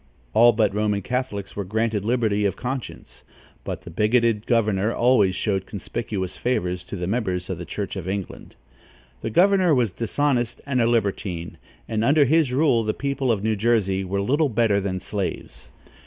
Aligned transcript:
All 0.33 0.51
but 0.51 0.73
Roman 0.73 1.03
Catholics 1.03 1.55
were 1.55 1.63
granted 1.63 2.03
liberty 2.03 2.43
of 2.43 2.55
conscience; 2.55 3.23
but 3.63 3.83
the 3.83 3.91
bigoted 3.91 4.47
governor 4.47 4.91
always 4.91 5.35
showed 5.35 5.67
conspicuous 5.67 6.37
favors 6.37 6.83
to 6.85 6.95
the 6.95 7.05
members 7.05 7.51
of 7.51 7.59
the 7.59 7.67
Church 7.67 7.95
of 7.95 8.09
England. 8.09 8.55
The 9.21 9.29
governor 9.29 9.75
was 9.75 9.91
dishonest 9.91 10.59
and 10.65 10.81
a 10.81 10.87
libertine, 10.87 11.59
and 11.87 12.03
under 12.03 12.25
his 12.25 12.51
rule 12.51 12.83
the 12.83 12.95
people 12.95 13.31
of 13.31 13.43
New 13.43 13.55
Jersey 13.55 14.03
were 14.03 14.21
little 14.23 14.49
better 14.49 14.81
than 14.81 14.99
slaves. 14.99 15.69